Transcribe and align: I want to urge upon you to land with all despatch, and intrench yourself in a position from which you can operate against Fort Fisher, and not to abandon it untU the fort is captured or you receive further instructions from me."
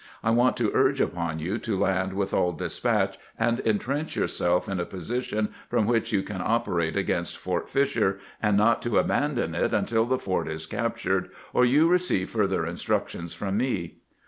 I 0.23 0.31
want 0.31 0.57
to 0.57 0.71
urge 0.73 0.99
upon 0.99 1.37
you 1.37 1.59
to 1.59 1.77
land 1.77 2.13
with 2.13 2.33
all 2.33 2.53
despatch, 2.53 3.19
and 3.37 3.59
intrench 3.59 4.15
yourself 4.15 4.67
in 4.67 4.79
a 4.79 4.83
position 4.85 5.49
from 5.69 5.85
which 5.85 6.11
you 6.11 6.23
can 6.23 6.41
operate 6.41 6.97
against 6.97 7.37
Fort 7.37 7.69
Fisher, 7.69 8.17
and 8.41 8.57
not 8.57 8.81
to 8.81 8.97
abandon 8.97 9.53
it 9.53 9.73
untU 9.73 10.09
the 10.09 10.17
fort 10.17 10.47
is 10.47 10.65
captured 10.65 11.29
or 11.53 11.65
you 11.65 11.87
receive 11.87 12.31
further 12.31 12.65
instructions 12.65 13.35
from 13.35 13.57
me." 13.57 13.99